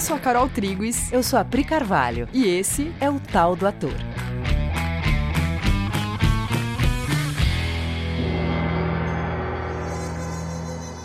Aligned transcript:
Eu 0.00 0.02
sou 0.02 0.16
a 0.16 0.18
Carol 0.18 0.48
Triguis. 0.48 1.12
Eu 1.12 1.22
sou 1.22 1.38
a 1.38 1.44
Pri 1.44 1.62
Carvalho. 1.62 2.26
E 2.32 2.46
esse 2.46 2.90
é 3.02 3.10
o 3.10 3.20
Tal 3.20 3.54
do 3.54 3.66
Ator. 3.66 3.92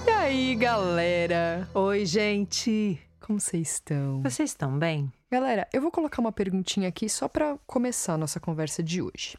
E 0.08 0.10
aí, 0.10 0.56
galera? 0.56 1.68
Oi, 1.74 2.06
gente. 2.06 2.98
Como 3.20 3.38
vocês 3.38 3.70
estão? 3.70 4.22
Vocês 4.24 4.52
estão 4.52 4.80
bem? 4.80 5.12
Galera, 5.30 5.68
eu 5.74 5.82
vou 5.82 5.92
colocar 5.92 6.22
uma 6.22 6.32
perguntinha 6.32 6.88
aqui 6.88 7.10
só 7.10 7.28
para 7.28 7.58
começar 7.68 8.14
a 8.14 8.18
nossa 8.18 8.40
conversa 8.40 8.82
de 8.82 9.02
hoje. 9.02 9.38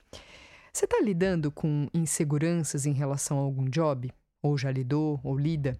Você 0.71 0.85
está 0.85 1.01
lidando 1.03 1.51
com 1.51 1.89
inseguranças 1.95 2.85
em 2.85 2.93
relação 2.93 3.39
a 3.39 3.41
algum 3.41 3.65
job? 3.71 4.13
Ou 4.43 4.59
já 4.59 4.71
lidou, 4.71 5.19
ou 5.25 5.35
lida? 5.35 5.79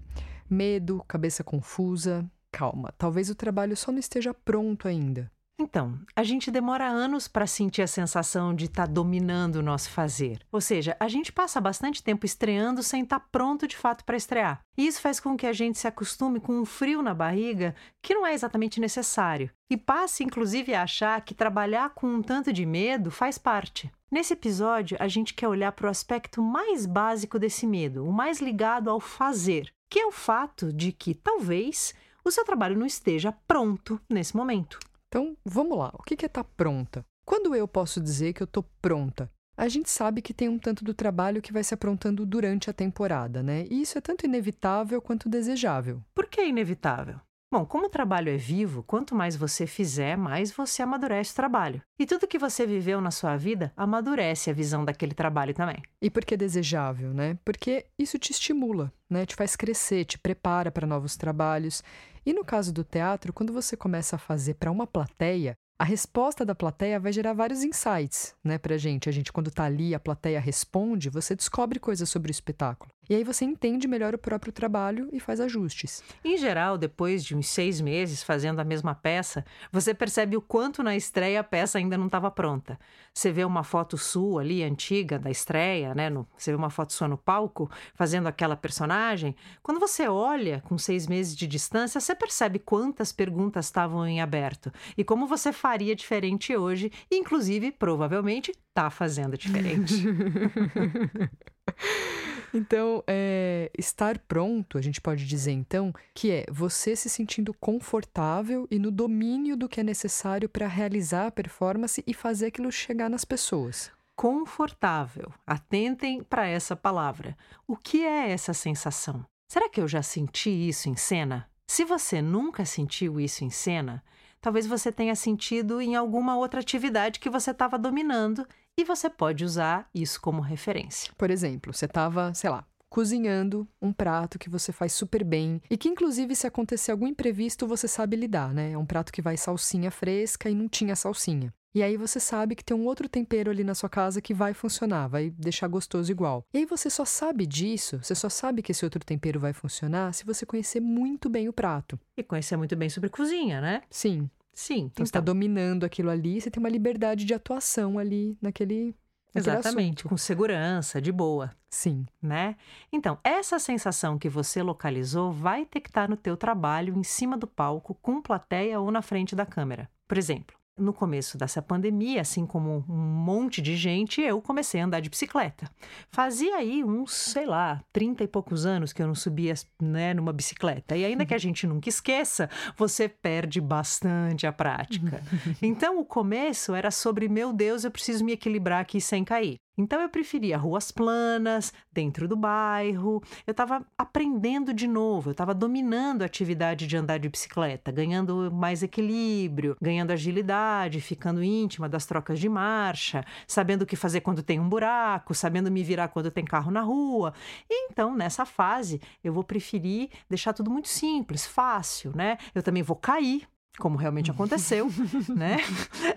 Medo, 0.49 1.05
cabeça 1.07 1.45
confusa? 1.45 2.27
Calma, 2.57 2.91
talvez 2.97 3.29
o 3.29 3.35
trabalho 3.35 3.77
só 3.77 3.93
não 3.93 3.99
esteja 3.99 4.33
pronto 4.33 4.89
ainda. 4.89 5.31
Então, 5.61 5.99
a 6.15 6.25
gente 6.25 6.51
demora 6.51 6.87
anos 6.87 7.29
para 7.29 7.47
sentir 7.47 7.83
a 7.83 7.87
sensação 7.87 8.55
de 8.55 8.65
estar 8.65 8.87
tá 8.87 8.93
dominando 8.93 9.57
o 9.57 9.63
nosso 9.63 9.91
fazer. 9.91 10.41
Ou 10.51 10.59
seja, 10.59 10.97
a 10.99 11.07
gente 11.07 11.31
passa 11.31 11.61
bastante 11.61 12.03
tempo 12.03 12.25
estreando 12.25 12.83
sem 12.83 13.03
estar 13.03 13.21
tá 13.21 13.27
pronto 13.31 13.69
de 13.69 13.77
fato 13.77 14.07
para 14.07 14.17
estrear. 14.17 14.63
E 14.75 14.87
isso 14.87 15.03
faz 15.03 15.21
com 15.21 15.37
que 15.37 15.47
a 15.47 15.53
gente 15.53 15.79
se 15.79 15.87
acostume 15.87 16.41
com 16.41 16.59
um 16.59 16.65
frio 16.65 17.03
na 17.03 17.13
barriga 17.13 17.75
que 18.03 18.15
não 18.15 18.27
é 18.27 18.33
exatamente 18.33 18.81
necessário. 18.81 19.51
E 19.71 19.77
passe, 19.77 20.25
inclusive, 20.25 20.75
a 20.75 20.85
achar 20.85 21.21
que 21.21 21.35
trabalhar 21.35 21.91
com 21.91 22.07
um 22.07 22.23
tanto 22.23 22.55
de 22.55 22.65
medo 22.65 23.11
faz 23.11 23.37
parte. 23.37 23.93
Nesse 24.11 24.33
episódio, 24.33 24.97
a 24.99 25.09
gente 25.09 25.35
quer 25.35 25.49
olhar 25.49 25.73
para 25.73 25.89
o 25.89 25.91
aspecto 25.91 26.41
mais 26.41 26.87
básico 26.87 27.39
desse 27.39 27.67
medo, 27.67 28.09
o 28.09 28.13
mais 28.13 28.41
ligado 28.41 28.89
ao 28.89 28.99
fazer, 28.99 29.71
que 29.91 29.99
é 29.99 30.07
o 30.07 30.13
fato 30.13 30.73
de 30.73 30.91
que 30.91 31.15
talvez 31.15 31.95
o 32.27 32.31
seu 32.33 32.45
trabalho 32.45 32.77
não 32.77 32.87
esteja 32.87 33.31
pronto 33.47 34.01
nesse 34.11 34.37
momento. 34.37 34.81
Então, 35.07 35.37
vamos 35.45 35.79
lá. 35.79 35.93
O 35.95 36.03
que 36.03 36.15
é 36.15 36.27
estar 36.27 36.43
tá 36.43 36.51
pronta? 36.57 37.05
Quando 37.25 37.55
eu 37.55 37.69
posso 37.69 38.01
dizer 38.01 38.33
que 38.33 38.43
eu 38.43 38.47
estou 38.47 38.65
pronta? 38.83 39.31
A 39.57 39.69
gente 39.69 39.89
sabe 39.89 40.21
que 40.21 40.35
tem 40.35 40.49
um 40.49 40.59
tanto 40.59 40.85
do 40.85 40.93
trabalho 40.93 41.41
que 41.41 41.53
vai 41.53 41.63
se 41.63 41.73
aprontando 41.73 42.27
durante 42.27 42.69
a 42.69 42.73
temporada, 42.73 43.43
né? 43.43 43.67
E 43.71 43.81
isso 43.81 43.97
é 43.97 44.01
tanto 44.01 44.27
inevitável 44.27 45.01
quanto 45.01 45.29
desejável. 45.29 46.03
Por 46.15 46.27
que 46.27 46.45
inevitável? 46.45 47.21
Bom, 47.51 47.65
como 47.65 47.87
o 47.87 47.89
trabalho 47.89 48.29
é 48.29 48.37
vivo, 48.37 48.83
quanto 48.83 49.15
mais 49.15 49.37
você 49.37 49.69
fizer, 49.69 50.17
mais 50.17 50.51
você 50.51 50.83
amadurece 50.83 51.33
o 51.33 51.37
trabalho. 51.37 51.81
E 51.99 52.05
tudo 52.05 52.27
que 52.27 52.41
você 52.41 52.67
viveu 52.67 53.01
na 53.01 53.13
sua 53.13 53.37
vida 53.37 53.73
amadurece 53.77 54.51
a 54.51 54.53
visão 54.53 54.85
daquele 54.85 55.15
trabalho 55.15 55.55
também. 55.55 55.81
E 56.03 56.11
por 56.11 56.25
que 56.25 56.37
desejável, 56.37 57.15
né? 57.15 57.39
Porque 57.45 57.87
isso 57.97 58.19
te 58.19 58.33
estimula, 58.33 58.93
né? 59.09 59.25
Te 59.25 59.37
faz 59.37 59.55
crescer, 59.55 60.05
te 60.05 60.19
prepara 60.19 60.73
para 60.73 60.89
novos 60.89 61.17
trabalhos. 61.17 61.85
E 62.27 62.33
no 62.33 62.45
caso 62.45 62.73
do 62.73 62.83
teatro, 62.83 63.33
quando 63.33 63.53
você 63.53 63.77
começa 63.77 64.17
a 64.17 64.19
fazer 64.19 64.55
para 64.55 64.73
uma 64.73 64.85
plateia, 64.85 65.55
a 65.79 65.85
resposta 65.85 66.45
da 66.45 66.57
plateia 66.57 66.99
vai 66.99 67.13
gerar 67.13 67.35
vários 67.35 67.63
insights, 67.63 68.35
né, 68.43 68.59
pra 68.59 68.77
gente. 68.77 69.09
A 69.09 69.13
gente, 69.13 69.33
quando 69.33 69.49
tá 69.49 69.63
ali, 69.63 69.95
a 69.95 70.01
plateia 70.01 70.41
responde, 70.41 71.09
você 71.09 71.37
descobre 71.37 71.79
coisas 71.79 72.11
sobre 72.11 72.31
o 72.31 72.33
espetáculo. 72.33 72.91
E 73.09 73.15
aí 73.15 73.23
você 73.23 73.45
entende 73.45 73.87
melhor 73.87 74.15
o 74.15 74.19
próprio 74.19 74.53
trabalho 74.53 75.09
e 75.13 75.21
faz 75.21 75.41
ajustes. 75.41 76.03
Em 76.25 76.37
geral, 76.37 76.77
depois 76.77 77.25
de 77.25 77.37
uns 77.37 77.49
seis 77.49 77.81
meses 77.81 78.23
fazendo 78.23 78.61
a 78.61 78.65
mesma 78.65 78.95
peça, 78.95 79.45
você 79.71 79.95
percebe 79.95 80.37
o 80.37 80.43
quanto 80.43 80.83
na 80.83 80.97
estreia 80.97 81.41
a 81.41 81.45
peça 81.45 81.79
ainda 81.79 81.97
não 81.97 82.07
estava 82.07 82.31
pronta. 82.31 82.79
Você 83.15 83.31
vê 83.31 83.45
uma 83.45 83.63
foto 83.63 83.97
sua 83.97 84.43
ali, 84.43 84.63
antiga, 84.63 85.19
da 85.19 85.31
estreia, 85.31 85.95
né? 85.95 86.11
No, 86.11 86.27
você 86.37 86.51
vê 86.51 86.57
uma 86.57 86.71
foto 86.71 86.93
sua 86.93 87.09
no 87.09 87.17
palco, 87.17 87.71
fazendo 87.95 88.27
aquela 88.27 88.57
personagem. 88.57 89.35
Quando 89.63 89.81
você 89.81 90.09
olha 90.09 90.63
com 90.67 90.77
seis 90.77 91.07
meses 91.07 91.37
de 91.37 91.47
distância, 91.47 92.01
você 92.01 92.15
percebe 92.15 92.59
quantas 92.59 93.13
perguntas 93.13 93.67
estavam 93.67 94.07
em 94.07 94.21
aberto 94.21 94.73
e 94.97 95.05
como 95.05 95.27
você 95.27 95.53
faria 95.53 95.95
diferente 95.95 96.57
hoje, 96.57 96.91
e 97.11 97.17
inclusive, 97.17 97.71
provavelmente, 97.71 98.51
está 98.51 98.91
fazendo 98.91 99.39
diferente. 99.39 100.05
Então, 102.57 103.05
é, 103.07 103.71
estar 103.77 104.19
pronto, 104.19 104.79
a 104.79 104.81
gente 104.81 104.99
pode 104.99 105.27
dizer 105.27 105.53
então, 105.53 105.93
que 106.15 106.31
é 106.31 106.47
você 106.51 106.97
se 106.97 107.07
sentindo 107.11 107.53
confortável 107.53 108.67
e 108.71 108.79
no 108.79 108.91
domínio 108.91 109.59
do 109.59 109.69
que 109.69 109.79
é 109.79 109.83
necessário 109.83 110.49
para 110.49 110.67
realizar 110.67 111.27
a 111.27 111.31
performance 111.31 112.03
e 112.07 112.15
fazer 112.15 112.47
aquilo 112.47 112.73
chegar 112.73 113.11
nas 113.11 113.27
pessoas. 113.27 113.93
Confortável. 114.17 115.31
Atentem 115.47 116.23
para 116.23 116.47
essa 116.47 116.75
palavra. 116.75 117.37
O 117.69 117.77
que 117.77 118.03
é 118.03 118.31
essa 118.31 118.55
sensação? 118.55 119.27
Será 119.47 119.69
que 119.69 119.79
eu 119.79 119.87
já 119.87 120.03
senti 120.03 120.49
isso 120.49 120.89
em 120.89 120.97
cena? 120.97 121.47
Se 121.67 121.85
você 121.85 122.23
nunca 122.23 122.65
sentiu 122.65 123.21
isso 123.21 123.45
em 123.45 123.51
cena, 123.51 124.03
talvez 124.41 124.67
você 124.67 124.91
tenha 124.91 125.15
sentido 125.15 125.79
em 125.79 125.95
alguma 125.95 126.39
outra 126.39 126.61
atividade 126.61 127.21
que 127.21 127.29
você 127.29 127.51
estava 127.51 127.79
dominando 127.79 128.47
e 128.79 128.85
você 128.85 129.09
pode 129.09 129.45
usar 129.45 129.89
isso 129.95 130.21
como 130.21 130.41
referência. 130.41 131.13
Por 131.17 131.31
exemplo, 131.31 131.73
você 131.73 131.87
estava, 131.87 132.33
sei 132.35 132.51
lá, 132.51 132.67
cozinhando 132.89 133.67
um 133.81 133.93
prato 133.93 134.39
que 134.39 134.49
você 134.49 134.73
faz 134.73 134.93
super 134.93 135.25
bem 135.25 135.61
e 135.71 135.77
que, 135.77 135.89
inclusive, 135.89 136.37
se 136.37 136.47
acontecer 136.47 136.93
algum 136.93 137.07
imprevisto, 137.07 137.67
você 137.67 137.89
sabe 137.89 138.17
lidar, 138.17 138.53
né? 138.55 138.73
É 138.73 138.79
um 138.79 138.87
prato 138.87 139.13
que 139.13 139.23
vai 139.23 139.37
salsinha 139.37 139.91
fresca 139.91 140.49
e 140.49 140.55
não 140.55 140.69
tinha 140.69 140.95
salsinha. 140.95 141.53
E 141.75 141.83
aí 141.83 141.95
você 141.99 142.19
sabe 142.19 142.55
que 142.55 142.65
tem 142.65 142.75
um 142.75 142.87
outro 142.87 143.07
tempero 143.07 143.51
ali 143.51 143.63
na 143.63 143.75
sua 143.75 143.91
casa 143.91 144.23
que 144.23 144.33
vai 144.33 144.55
funcionar, 144.55 145.09
vai 145.09 145.29
deixar 145.29 145.69
gostoso 145.69 146.11
igual. 146.11 146.43
E 146.55 146.59
aí 146.59 146.65
você 146.65 146.89
só 146.89 147.05
sabe 147.05 147.45
disso, 147.45 147.99
você 148.03 148.15
só 148.15 148.31
sabe 148.31 148.63
que 148.63 148.73
esse 148.73 148.83
outro 148.83 149.05
tempero 149.05 149.39
vai 149.39 149.53
funcionar 149.53 150.15
se 150.15 150.25
você 150.25 150.47
conhecer 150.47 150.81
muito 150.81 151.29
bem 151.29 151.51
o 151.51 151.53
prato. 151.53 152.01
E 152.17 152.23
conhecer 152.23 152.57
muito 152.57 152.75
bem 152.75 152.89
sobre 152.89 153.11
cozinha, 153.11 153.61
né? 153.61 153.83
Sim. 153.91 154.31
Sim. 154.57 154.89
Então, 154.91 155.05
você 155.05 155.11
está 155.11 155.21
dominando 155.21 155.85
aquilo 155.85 156.09
ali, 156.09 156.41
você 156.41 156.51
tem 156.51 156.59
uma 156.63 156.71
liberdade 156.71 157.27
de 157.27 157.35
atuação 157.35 157.99
ali 157.99 158.39
naquele. 158.41 158.97
Exatamente, 159.35 159.99
assunto. 159.99 160.09
com 160.09 160.17
segurança, 160.17 160.99
de 160.99 161.13
boa. 161.13 161.55
Sim. 161.69 162.07
Né? 162.23 162.57
Então, 162.91 163.19
essa 163.23 163.59
sensação 163.59 164.19
que 164.19 164.31
você 164.31 164.63
localizou 164.63 165.31
vai 165.31 165.67
ter 165.67 165.81
que 165.81 165.91
estar 165.91 166.09
no 166.09 166.17
teu 166.17 166.39
trabalho, 166.39 166.97
em 166.97 167.03
cima 167.03 167.37
do 167.37 167.47
palco, 167.47 167.95
com 168.01 168.23
plateia 168.23 168.81
ou 168.81 168.91
na 168.91 169.03
frente 169.03 169.37
da 169.37 169.45
câmera. 169.45 169.91
Por 170.09 170.17
exemplo, 170.17 170.56
no 170.79 170.93
começo 170.93 171.39
dessa 171.39 171.63
pandemia, 171.63 172.21
assim 172.21 172.47
como 172.47 172.85
um 172.89 172.95
monte 172.95 173.63
de 173.63 173.77
gente, 173.77 174.21
eu 174.21 174.41
comecei 174.41 174.81
a 174.81 174.85
andar 174.85 175.01
de 175.01 175.09
bicicleta. 175.09 175.71
Fazia 176.11 176.57
aí 176.57 176.85
uns, 176.85 177.13
sei 177.13 177.47
lá, 177.47 177.83
30 177.93 178.25
e 178.25 178.29
poucos 178.29 178.67
anos 178.67 178.93
que 178.93 179.03
eu 179.03 179.07
não 179.07 179.15
subia 179.15 179.55
né, 179.81 180.13
numa 180.13 180.33
bicicleta. 180.33 180.97
E 180.97 181.05
ainda 181.05 181.25
que 181.25 181.35
a 181.35 181.39
gente 181.39 181.67
nunca 181.67 181.89
esqueça, 181.89 182.51
você 182.77 183.09
perde 183.09 183.61
bastante 183.61 184.47
a 184.47 184.53
prática. 184.53 185.23
Então, 185.63 185.99
o 185.99 186.05
começo 186.05 186.75
era 186.75 186.91
sobre, 186.91 187.29
meu 187.29 187.53
Deus, 187.53 187.85
eu 187.85 187.91
preciso 187.91 188.25
me 188.25 188.33
equilibrar 188.33 188.81
aqui 188.81 189.01
sem 189.01 189.25
cair. 189.25 189.57
Então 189.79 190.01
eu 190.01 190.09
preferia 190.09 190.57
ruas 190.57 190.91
planas, 190.91 191.73
dentro 191.93 192.27
do 192.27 192.37
bairro. 192.37 193.23
Eu 193.47 193.51
estava 193.51 193.87
aprendendo 193.97 194.73
de 194.73 194.87
novo, 194.87 195.31
eu 195.31 195.33
estava 195.33 195.55
dominando 195.55 196.23
a 196.23 196.27
atividade 196.27 196.87
de 196.87 196.97
andar 196.97 197.19
de 197.19 197.29
bicicleta, 197.29 197.93
ganhando 197.93 198.51
mais 198.53 198.83
equilíbrio, 198.83 199.77
ganhando 199.81 200.13
agilidade, 200.13 201.01
ficando 201.01 201.43
íntima 201.43 201.89
das 201.89 202.07
trocas 202.07 202.39
de 202.39 202.49
marcha, 202.49 203.25
sabendo 203.47 203.83
o 203.83 203.87
que 203.87 203.97
fazer 203.97 204.21
quando 204.21 204.43
tem 204.43 204.59
um 204.59 204.69
buraco, 204.69 205.35
sabendo 205.35 205.71
me 205.71 205.83
virar 205.83 206.09
quando 206.09 206.31
tem 206.31 206.45
carro 206.45 206.71
na 206.71 206.81
rua. 206.81 207.35
E 207.69 207.87
então, 207.91 208.15
nessa 208.15 208.45
fase, 208.45 209.01
eu 209.23 209.33
vou 209.33 209.45
preferir 209.45 210.11
deixar 210.29 210.53
tudo 210.53 210.71
muito 210.71 210.89
simples, 210.89 211.47
fácil, 211.47 212.13
né? 212.15 212.39
Eu 212.55 212.63
também 212.63 212.83
vou 212.83 212.97
cair, 212.97 213.47
como 213.79 213.97
realmente 213.97 214.31
aconteceu, 214.31 214.89
né? 215.35 215.59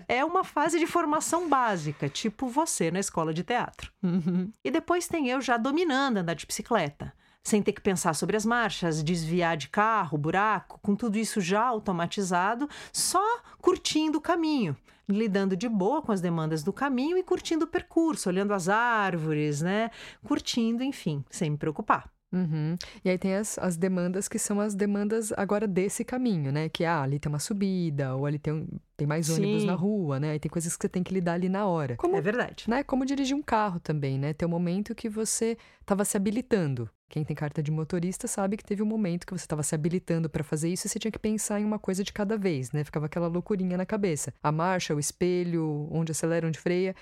É 0.08 0.24
uma 0.24 0.44
fase 0.44 0.78
de 0.78 0.86
formação 0.86 1.48
básica, 1.48 2.08
tipo 2.08 2.48
você 2.48 2.90
na 2.90 3.00
escola 3.00 3.32
de 3.32 3.44
teatro. 3.44 3.92
Uhum. 4.02 4.50
E 4.64 4.70
depois 4.70 5.06
tem 5.06 5.28
eu 5.28 5.40
já 5.40 5.56
dominando 5.56 6.18
andar 6.18 6.34
de 6.34 6.46
bicicleta, 6.46 7.12
sem 7.42 7.62
ter 7.62 7.72
que 7.72 7.80
pensar 7.80 8.14
sobre 8.14 8.36
as 8.36 8.44
marchas, 8.44 9.02
desviar 9.02 9.56
de 9.56 9.68
carro, 9.68 10.18
buraco, 10.18 10.78
com 10.82 10.94
tudo 10.94 11.18
isso 11.18 11.40
já 11.40 11.62
automatizado, 11.62 12.68
só 12.92 13.40
curtindo 13.58 14.18
o 14.18 14.20
caminho, 14.20 14.76
lidando 15.08 15.56
de 15.56 15.68
boa 15.68 16.02
com 16.02 16.12
as 16.12 16.20
demandas 16.20 16.62
do 16.62 16.72
caminho 16.72 17.16
e 17.16 17.22
curtindo 17.22 17.64
o 17.64 17.68
percurso, 17.68 18.28
olhando 18.28 18.52
as 18.52 18.68
árvores, 18.68 19.60
né? 19.60 19.90
Curtindo, 20.24 20.82
enfim, 20.82 21.24
sem 21.30 21.50
me 21.50 21.56
preocupar. 21.56 22.10
Uhum. 22.32 22.76
E 23.04 23.10
aí 23.10 23.18
tem 23.18 23.34
as, 23.34 23.58
as 23.58 23.76
demandas 23.76 24.28
que 24.28 24.38
são 24.38 24.60
as 24.60 24.74
demandas 24.74 25.32
agora 25.32 25.66
desse 25.66 26.04
caminho, 26.04 26.52
né? 26.52 26.68
Que 26.68 26.84
ah, 26.84 27.02
ali 27.02 27.18
tem 27.18 27.30
uma 27.30 27.40
subida, 27.40 28.14
ou 28.14 28.24
ali 28.24 28.38
tem, 28.38 28.52
um, 28.52 28.68
tem 28.96 29.06
mais 29.06 29.28
ônibus 29.28 29.62
Sim. 29.62 29.66
na 29.66 29.74
rua, 29.74 30.20
né? 30.20 30.36
E 30.36 30.38
tem 30.38 30.50
coisas 30.50 30.76
que 30.76 30.82
você 30.82 30.88
tem 30.88 31.02
que 31.02 31.12
lidar 31.12 31.34
ali 31.34 31.48
na 31.48 31.66
hora. 31.66 31.96
Como, 31.96 32.16
é 32.16 32.20
verdade. 32.20 32.64
Né? 32.68 32.84
Como 32.84 33.04
dirigir 33.04 33.36
um 33.36 33.42
carro 33.42 33.80
também, 33.80 34.18
né? 34.18 34.32
Tem 34.32 34.46
um 34.46 34.50
momento 34.50 34.94
que 34.94 35.08
você 35.08 35.58
estava 35.80 36.04
se 36.04 36.16
habilitando. 36.16 36.88
Quem 37.08 37.24
tem 37.24 37.34
carta 37.34 37.60
de 37.60 37.72
motorista 37.72 38.28
sabe 38.28 38.56
que 38.56 38.64
teve 38.64 38.84
um 38.84 38.86
momento 38.86 39.26
que 39.26 39.32
você 39.32 39.44
estava 39.44 39.64
se 39.64 39.74
habilitando 39.74 40.30
para 40.30 40.44
fazer 40.44 40.68
isso 40.68 40.86
e 40.86 40.88
você 40.88 40.98
tinha 41.00 41.10
que 41.10 41.18
pensar 41.18 41.60
em 41.60 41.64
uma 41.64 41.78
coisa 41.78 42.04
de 42.04 42.12
cada 42.12 42.38
vez, 42.38 42.70
né? 42.70 42.84
Ficava 42.84 43.06
aquela 43.06 43.26
loucurinha 43.26 43.76
na 43.76 43.84
cabeça. 43.84 44.32
A 44.40 44.52
marcha, 44.52 44.94
o 44.94 45.00
espelho, 45.00 45.88
onde 45.90 46.12
acelera, 46.12 46.46
onde 46.46 46.60
freia. 46.60 46.94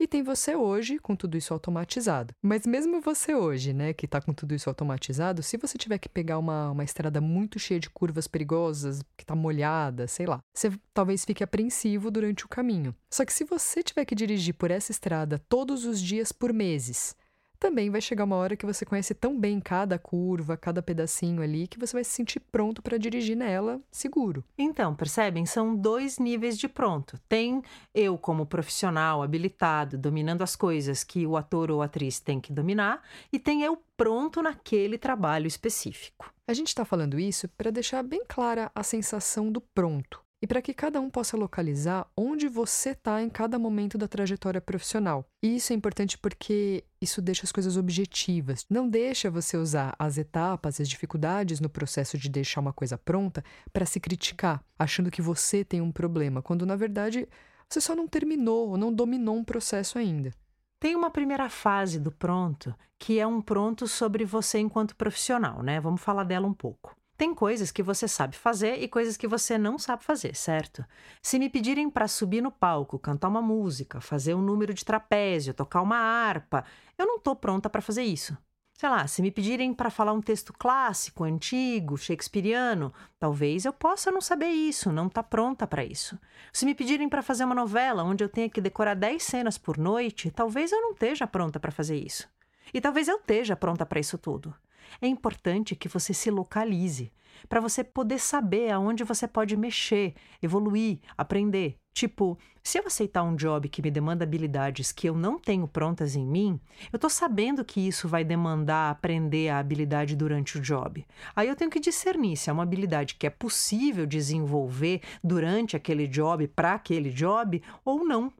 E 0.00 0.06
tem 0.06 0.22
você 0.22 0.54
hoje 0.54 0.98
com 0.98 1.16
tudo 1.16 1.36
isso 1.36 1.52
automatizado. 1.52 2.32
Mas 2.40 2.64
mesmo 2.64 3.00
você 3.00 3.34
hoje, 3.34 3.72
né, 3.72 3.92
que 3.92 4.06
está 4.06 4.20
com 4.20 4.32
tudo 4.32 4.54
isso 4.54 4.68
automatizado, 4.68 5.42
se 5.42 5.56
você 5.56 5.76
tiver 5.76 5.98
que 5.98 6.08
pegar 6.08 6.38
uma, 6.38 6.70
uma 6.70 6.84
estrada 6.84 7.20
muito 7.20 7.58
cheia 7.58 7.80
de 7.80 7.90
curvas 7.90 8.28
perigosas, 8.28 9.02
que 9.16 9.24
está 9.24 9.34
molhada, 9.34 10.06
sei 10.06 10.26
lá, 10.26 10.38
você 10.54 10.70
talvez 10.94 11.24
fique 11.24 11.42
apreensivo 11.42 12.10
durante 12.10 12.44
o 12.44 12.48
caminho. 12.48 12.94
Só 13.12 13.24
que 13.24 13.32
se 13.32 13.44
você 13.44 13.82
tiver 13.82 14.04
que 14.04 14.14
dirigir 14.14 14.54
por 14.54 14.70
essa 14.70 14.92
estrada 14.92 15.40
todos 15.48 15.84
os 15.84 16.00
dias 16.00 16.30
por 16.30 16.52
meses, 16.52 17.16
também 17.58 17.90
vai 17.90 18.00
chegar 18.00 18.24
uma 18.24 18.36
hora 18.36 18.56
que 18.56 18.66
você 18.66 18.84
conhece 18.84 19.14
tão 19.14 19.38
bem 19.38 19.60
cada 19.60 19.98
curva, 19.98 20.56
cada 20.56 20.82
pedacinho 20.82 21.42
ali, 21.42 21.66
que 21.66 21.78
você 21.78 21.92
vai 21.92 22.04
se 22.04 22.10
sentir 22.10 22.40
pronto 22.40 22.80
para 22.80 22.98
dirigir 22.98 23.36
nela 23.36 23.80
seguro. 23.90 24.44
Então, 24.56 24.94
percebem? 24.94 25.44
São 25.44 25.74
dois 25.74 26.18
níveis 26.18 26.58
de 26.58 26.68
pronto. 26.68 27.18
Tem 27.28 27.62
eu, 27.94 28.16
como 28.16 28.46
profissional, 28.46 29.22
habilitado, 29.22 29.98
dominando 29.98 30.42
as 30.42 30.54
coisas 30.54 31.02
que 31.02 31.26
o 31.26 31.36
ator 31.36 31.70
ou 31.70 31.82
atriz 31.82 32.20
tem 32.20 32.40
que 32.40 32.52
dominar, 32.52 33.02
e 33.32 33.38
tem 33.38 33.62
eu 33.62 33.82
pronto 33.96 34.40
naquele 34.40 34.96
trabalho 34.96 35.46
específico. 35.46 36.32
A 36.46 36.52
gente 36.52 36.68
está 36.68 36.84
falando 36.84 37.18
isso 37.18 37.48
para 37.48 37.70
deixar 37.70 38.02
bem 38.02 38.22
clara 38.26 38.70
a 38.74 38.82
sensação 38.82 39.50
do 39.50 39.60
pronto 39.60 40.27
e 40.40 40.46
para 40.46 40.62
que 40.62 40.72
cada 40.72 41.00
um 41.00 41.10
possa 41.10 41.36
localizar 41.36 42.06
onde 42.16 42.48
você 42.48 42.90
está 42.90 43.20
em 43.20 43.28
cada 43.28 43.58
momento 43.58 43.98
da 43.98 44.06
trajetória 44.06 44.60
profissional. 44.60 45.24
E 45.42 45.56
isso 45.56 45.72
é 45.72 45.76
importante 45.76 46.16
porque 46.16 46.84
isso 47.00 47.20
deixa 47.20 47.44
as 47.44 47.52
coisas 47.52 47.76
objetivas. 47.76 48.64
Não 48.70 48.88
deixa 48.88 49.30
você 49.30 49.56
usar 49.56 49.94
as 49.98 50.16
etapas, 50.16 50.80
as 50.80 50.88
dificuldades 50.88 51.60
no 51.60 51.68
processo 51.68 52.16
de 52.16 52.28
deixar 52.28 52.60
uma 52.60 52.72
coisa 52.72 52.96
pronta 52.96 53.44
para 53.72 53.86
se 53.86 53.98
criticar, 53.98 54.62
achando 54.78 55.10
que 55.10 55.22
você 55.22 55.64
tem 55.64 55.80
um 55.80 55.92
problema, 55.92 56.42
quando 56.42 56.64
na 56.64 56.76
verdade 56.76 57.28
você 57.68 57.80
só 57.80 57.94
não 57.94 58.08
terminou 58.08 58.70
ou 58.70 58.76
não 58.76 58.92
dominou 58.92 59.36
um 59.36 59.44
processo 59.44 59.98
ainda. 59.98 60.32
Tem 60.80 60.94
uma 60.94 61.10
primeira 61.10 61.50
fase 61.50 61.98
do 61.98 62.12
pronto, 62.12 62.72
que 62.98 63.18
é 63.18 63.26
um 63.26 63.42
pronto 63.42 63.88
sobre 63.88 64.24
você 64.24 64.58
enquanto 64.58 64.94
profissional, 64.94 65.60
né? 65.62 65.80
Vamos 65.80 66.00
falar 66.00 66.22
dela 66.22 66.46
um 66.46 66.54
pouco. 66.54 66.97
Tem 67.18 67.34
coisas 67.34 67.72
que 67.72 67.82
você 67.82 68.06
sabe 68.06 68.36
fazer 68.36 68.80
e 68.80 68.86
coisas 68.86 69.16
que 69.16 69.26
você 69.26 69.58
não 69.58 69.76
sabe 69.76 70.04
fazer, 70.04 70.36
certo? 70.36 70.84
Se 71.20 71.36
me 71.36 71.50
pedirem 71.50 71.90
para 71.90 72.06
subir 72.06 72.40
no 72.40 72.52
palco, 72.52 72.96
cantar 72.96 73.26
uma 73.26 73.42
música, 73.42 74.00
fazer 74.00 74.34
um 74.34 74.40
número 74.40 74.72
de 74.72 74.84
trapézio, 74.84 75.52
tocar 75.52 75.82
uma 75.82 75.96
harpa, 75.96 76.64
eu 76.96 77.04
não 77.04 77.16
estou 77.16 77.34
pronta 77.34 77.68
para 77.68 77.82
fazer 77.82 78.04
isso. 78.04 78.38
Sei 78.72 78.88
lá, 78.88 79.04
se 79.08 79.20
me 79.20 79.32
pedirem 79.32 79.74
para 79.74 79.90
falar 79.90 80.12
um 80.12 80.20
texto 80.20 80.52
clássico, 80.56 81.24
antigo, 81.24 81.96
shakespeariano, 81.96 82.94
talvez 83.18 83.64
eu 83.64 83.72
possa 83.72 84.12
não 84.12 84.20
saber 84.20 84.50
isso, 84.50 84.92
não 84.92 85.08
tá 85.08 85.20
pronta 85.20 85.66
para 85.66 85.84
isso. 85.84 86.16
Se 86.52 86.64
me 86.64 86.72
pedirem 86.72 87.08
para 87.08 87.20
fazer 87.20 87.42
uma 87.44 87.54
novela 87.56 88.04
onde 88.04 88.22
eu 88.22 88.28
tenha 88.28 88.48
que 88.48 88.60
decorar 88.60 88.94
10 88.94 89.20
cenas 89.20 89.58
por 89.58 89.76
noite, 89.76 90.30
talvez 90.30 90.70
eu 90.70 90.80
não 90.80 90.92
esteja 90.92 91.26
pronta 91.26 91.58
para 91.58 91.72
fazer 91.72 91.96
isso. 91.96 92.28
E 92.72 92.80
talvez 92.80 93.08
eu 93.08 93.16
esteja 93.16 93.56
pronta 93.56 93.84
para 93.84 93.98
isso 93.98 94.16
tudo. 94.16 94.54
É 95.00 95.06
importante 95.06 95.76
que 95.76 95.88
você 95.88 96.12
se 96.14 96.30
localize, 96.30 97.12
para 97.48 97.60
você 97.60 97.84
poder 97.84 98.18
saber 98.18 98.70
aonde 98.70 99.04
você 99.04 99.28
pode 99.28 99.56
mexer, 99.56 100.14
evoluir, 100.42 100.98
aprender. 101.16 101.76
Tipo, 101.92 102.38
se 102.62 102.78
eu 102.78 102.86
aceitar 102.86 103.22
um 103.22 103.34
job 103.34 103.68
que 103.68 103.82
me 103.82 103.90
demanda 103.90 104.24
habilidades 104.24 104.92
que 104.92 105.08
eu 105.08 105.14
não 105.14 105.38
tenho 105.38 105.66
prontas 105.66 106.14
em 106.14 106.24
mim, 106.24 106.60
eu 106.92 106.96
estou 106.96 107.10
sabendo 107.10 107.64
que 107.64 107.80
isso 107.80 108.06
vai 108.06 108.24
demandar 108.24 108.90
aprender 108.90 109.48
a 109.48 109.58
habilidade 109.58 110.14
durante 110.14 110.58
o 110.58 110.60
job. 110.60 111.04
Aí 111.34 111.48
eu 111.48 111.56
tenho 111.56 111.70
que 111.70 111.80
discernir 111.80 112.36
se 112.36 112.50
é 112.50 112.52
uma 112.52 112.62
habilidade 112.62 113.16
que 113.16 113.26
é 113.26 113.30
possível 113.30 114.06
desenvolver 114.06 115.02
durante 115.24 115.76
aquele 115.76 116.06
job, 116.06 116.46
para 116.48 116.74
aquele 116.74 117.10
job, 117.10 117.62
ou 117.84 118.04
não. 118.04 118.32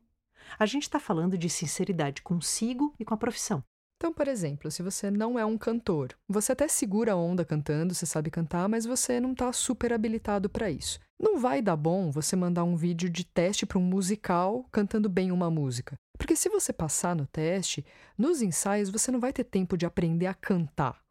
A 0.59 0.67
gente 0.67 0.85
está 0.85 1.01
falando 1.01 1.37
de 1.37 1.51
sinceridade 1.51 2.23
consigo 2.23 2.95
e 2.99 3.05
com 3.05 3.15
a 3.15 3.19
profissão. 3.19 3.63
Então, 3.99 4.13
por 4.13 4.29
exemplo, 4.29 4.71
se 4.71 4.81
você 4.81 5.11
não 5.11 5.37
é 5.37 5.45
um 5.45 5.59
cantor, 5.59 6.17
você 6.29 6.53
até 6.53 6.69
segura 6.69 7.13
a 7.13 7.17
onda 7.17 7.45
cantando, 7.45 7.93
você 7.93 8.07
sabe 8.07 8.31
cantar, 8.31 8.69
mas 8.69 8.87
você 8.87 9.19
não 9.19 9.33
está 9.33 9.53
super 9.53 9.93
habilitado 9.93 10.49
para 10.49 10.71
isso. 10.71 11.01
Não 11.19 11.37
vai 11.37 11.61
dar 11.61 11.75
bom 11.75 12.09
você 12.09 12.37
mandar 12.37 12.63
um 12.63 12.77
vídeo 12.77 13.11
de 13.11 13.25
teste 13.25 13.67
para 13.67 13.77
um 13.77 13.83
musical 13.83 14.65
cantando 14.71 15.09
bem 15.09 15.33
uma 15.33 15.51
música. 15.51 15.97
Porque 16.17 16.37
se 16.37 16.49
você 16.49 16.73
passar 16.73 17.17
no 17.17 17.27
teste, 17.27 17.85
nos 18.17 18.41
ensaios 18.41 18.89
você 18.89 19.11
não 19.11 19.19
vai 19.19 19.33
ter 19.33 19.43
tempo 19.43 19.77
de 19.77 19.85
aprender 19.85 20.27
a 20.27 20.35
cantar, 20.35 21.03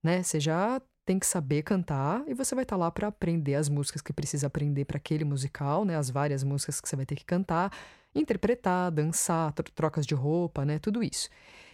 né? 0.00 0.22
Você 0.22 0.38
já 0.38 0.80
tem 1.04 1.18
que 1.18 1.26
saber 1.26 1.64
cantar 1.64 2.22
e 2.28 2.34
você 2.34 2.54
vai 2.54 2.62
estar 2.62 2.76
tá 2.76 2.80
lá 2.80 2.92
para 2.92 3.08
aprender 3.08 3.56
as 3.56 3.68
músicas 3.68 4.02
que 4.02 4.12
precisa 4.12 4.46
aprender 4.46 4.84
para 4.84 4.98
aquele 4.98 5.24
musical, 5.24 5.84
né? 5.84 5.96
As 5.96 6.10
várias 6.10 6.44
músicas 6.44 6.80
que 6.80 6.88
você 6.88 6.94
vai 6.94 7.06
ter 7.06 7.16
que 7.16 7.24
cantar 7.24 7.72
interpretar, 8.18 8.90
dançar, 8.90 9.52
trocas 9.52 10.06
de 10.06 10.14
roupa, 10.14 10.64
né? 10.64 10.78
Tudo 10.78 11.02
isso. 11.02 11.28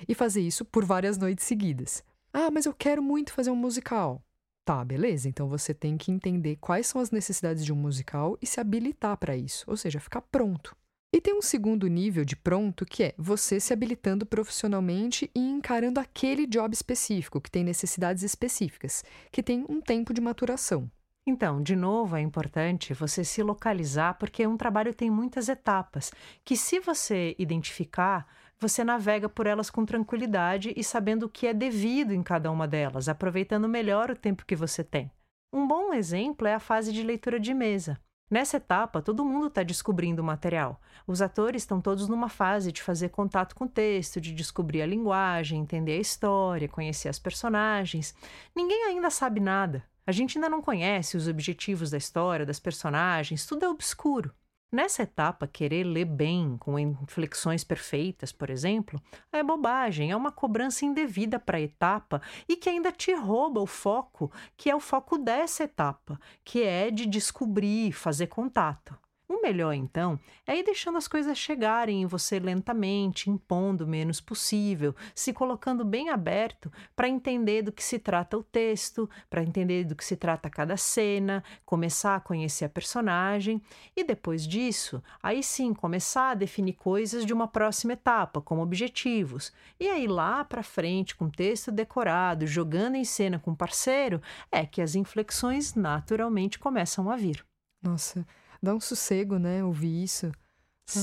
E 0.08 0.14
fazer 0.14 0.40
isso 0.40 0.64
por 0.64 0.84
várias 0.84 1.16
noites 1.16 1.44
seguidas. 1.44 2.02
Ah, 2.32 2.50
mas 2.50 2.66
eu 2.66 2.72
quero 2.72 3.02
muito 3.02 3.32
fazer 3.32 3.50
um 3.50 3.56
musical. 3.56 4.22
Tá, 4.64 4.84
beleza. 4.84 5.28
Então 5.28 5.48
você 5.48 5.74
tem 5.74 5.96
que 5.96 6.12
entender 6.12 6.56
quais 6.56 6.86
são 6.86 7.00
as 7.00 7.10
necessidades 7.10 7.64
de 7.64 7.72
um 7.72 7.76
musical 7.76 8.38
e 8.40 8.46
se 8.46 8.60
habilitar 8.60 9.16
para 9.16 9.36
isso, 9.36 9.64
ou 9.66 9.76
seja, 9.76 10.00
ficar 10.00 10.22
pronto. 10.22 10.76
E 11.14 11.20
tem 11.20 11.34
um 11.34 11.42
segundo 11.42 11.86
nível 11.88 12.24
de 12.24 12.34
pronto 12.34 12.86
que 12.86 13.02
é 13.02 13.14
você 13.18 13.60
se 13.60 13.72
habilitando 13.72 14.24
profissionalmente 14.24 15.30
e 15.34 15.40
encarando 15.40 16.00
aquele 16.00 16.46
job 16.46 16.72
específico, 16.72 17.38
que 17.38 17.50
tem 17.50 17.62
necessidades 17.62 18.22
específicas, 18.22 19.04
que 19.30 19.42
tem 19.42 19.66
um 19.68 19.78
tempo 19.78 20.14
de 20.14 20.22
maturação. 20.22 20.90
Então, 21.24 21.62
de 21.62 21.76
novo, 21.76 22.16
é 22.16 22.20
importante 22.20 22.92
você 22.92 23.22
se 23.22 23.42
localizar, 23.44 24.14
porque 24.18 24.44
um 24.44 24.56
trabalho 24.56 24.92
tem 24.92 25.08
muitas 25.08 25.48
etapas, 25.48 26.10
que 26.44 26.56
se 26.56 26.80
você 26.80 27.36
identificar, 27.38 28.26
você 28.58 28.82
navega 28.82 29.28
por 29.28 29.46
elas 29.46 29.70
com 29.70 29.84
tranquilidade 29.84 30.72
e 30.76 30.82
sabendo 30.82 31.26
o 31.26 31.28
que 31.28 31.46
é 31.46 31.54
devido 31.54 32.12
em 32.12 32.22
cada 32.24 32.50
uma 32.50 32.66
delas, 32.66 33.08
aproveitando 33.08 33.68
melhor 33.68 34.10
o 34.10 34.16
tempo 34.16 34.44
que 34.44 34.56
você 34.56 34.82
tem. 34.82 35.10
Um 35.52 35.66
bom 35.66 35.92
exemplo 35.94 36.48
é 36.48 36.54
a 36.54 36.60
fase 36.60 36.92
de 36.92 37.02
leitura 37.04 37.38
de 37.38 37.54
mesa. 37.54 38.00
Nessa 38.28 38.56
etapa, 38.56 39.02
todo 39.02 39.24
mundo 39.24 39.48
está 39.48 39.62
descobrindo 39.62 40.22
o 40.22 40.24
material. 40.24 40.80
Os 41.06 41.20
atores 41.20 41.62
estão 41.62 41.80
todos 41.80 42.08
numa 42.08 42.30
fase 42.30 42.72
de 42.72 42.82
fazer 42.82 43.10
contato 43.10 43.54
com 43.54 43.66
o 43.66 43.68
texto, 43.68 44.20
de 44.20 44.32
descobrir 44.32 44.82
a 44.82 44.86
linguagem, 44.86 45.60
entender 45.60 45.92
a 45.92 46.00
história, 46.00 46.68
conhecer 46.68 47.10
as 47.10 47.18
personagens. 47.18 48.14
Ninguém 48.56 48.84
ainda 48.84 49.10
sabe 49.10 49.38
nada. 49.38 49.84
A 50.04 50.10
gente 50.10 50.36
ainda 50.36 50.48
não 50.48 50.60
conhece 50.60 51.16
os 51.16 51.28
objetivos 51.28 51.90
da 51.90 51.96
história, 51.96 52.44
das 52.44 52.58
personagens, 52.58 53.46
tudo 53.46 53.64
é 53.64 53.68
obscuro. 53.68 54.34
Nessa 54.74 55.02
etapa, 55.02 55.46
querer 55.46 55.84
ler 55.84 56.06
bem, 56.06 56.56
com 56.56 56.78
inflexões 56.78 57.62
perfeitas, 57.62 58.32
por 58.32 58.48
exemplo, 58.48 59.00
é 59.30 59.42
bobagem, 59.42 60.10
é 60.10 60.16
uma 60.16 60.32
cobrança 60.32 60.86
indevida 60.86 61.38
para 61.38 61.58
a 61.58 61.60
etapa 61.60 62.22
e 62.48 62.56
que 62.56 62.70
ainda 62.70 62.90
te 62.90 63.12
rouba 63.12 63.60
o 63.60 63.66
foco, 63.66 64.32
que 64.56 64.70
é 64.70 64.74
o 64.74 64.80
foco 64.80 65.18
dessa 65.18 65.64
etapa, 65.64 66.18
que 66.42 66.62
é 66.62 66.90
de 66.90 67.04
descobrir, 67.04 67.92
fazer 67.92 68.28
contato. 68.28 68.98
O 69.32 69.40
melhor, 69.40 69.72
então, 69.72 70.20
é 70.46 70.58
ir 70.58 70.62
deixando 70.62 70.98
as 70.98 71.08
coisas 71.08 71.38
chegarem 71.38 72.02
em 72.02 72.06
você 72.06 72.38
lentamente, 72.38 73.30
impondo 73.30 73.84
o 73.84 73.88
menos 73.88 74.20
possível, 74.20 74.94
se 75.14 75.32
colocando 75.32 75.86
bem 75.86 76.10
aberto 76.10 76.70
para 76.94 77.08
entender 77.08 77.62
do 77.62 77.72
que 77.72 77.82
se 77.82 77.98
trata 77.98 78.36
o 78.36 78.42
texto, 78.42 79.08
para 79.30 79.42
entender 79.42 79.84
do 79.84 79.96
que 79.96 80.04
se 80.04 80.16
trata 80.16 80.50
cada 80.50 80.76
cena, 80.76 81.42
começar 81.64 82.16
a 82.16 82.20
conhecer 82.20 82.66
a 82.66 82.68
personagem 82.68 83.62
e 83.96 84.04
depois 84.04 84.46
disso, 84.46 85.02
aí 85.22 85.42
sim 85.42 85.72
começar 85.72 86.32
a 86.32 86.34
definir 86.34 86.74
coisas 86.74 87.24
de 87.24 87.32
uma 87.32 87.48
próxima 87.48 87.94
etapa, 87.94 88.42
como 88.42 88.60
objetivos. 88.60 89.50
E 89.80 89.88
aí 89.88 90.06
lá 90.06 90.44
para 90.44 90.62
frente, 90.62 91.16
com 91.16 91.30
texto 91.30 91.72
decorado, 91.72 92.46
jogando 92.46 92.96
em 92.96 93.04
cena 93.04 93.38
com 93.38 93.52
o 93.52 93.56
parceiro, 93.56 94.20
é 94.50 94.66
que 94.66 94.82
as 94.82 94.94
inflexões 94.94 95.74
naturalmente 95.74 96.58
começam 96.58 97.10
a 97.10 97.16
vir. 97.16 97.42
Nossa, 97.82 98.26
dá 98.62 98.74
um 98.74 98.80
sossego, 98.80 99.38
né? 99.38 99.64
Ouvir 99.64 100.04
isso. 100.04 100.30